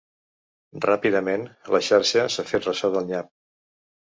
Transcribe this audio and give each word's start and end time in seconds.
Ràpidament, 0.85 1.45
la 1.75 1.81
xarxa 1.89 2.25
s’ha 2.37 2.47
fet 2.53 2.69
ressò 2.71 2.93
del 2.97 3.09
nyap. 3.13 3.31